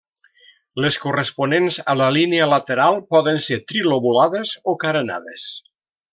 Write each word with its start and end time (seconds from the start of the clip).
Les 0.85 0.95
corresponents 1.03 1.77
a 1.93 1.95
la 2.01 2.07
línia 2.15 2.47
lateral 2.53 2.97
poden 3.17 3.39
ésser 3.43 3.59
trilobulades 3.73 4.55
o 4.75 4.77
carenades. 4.87 5.47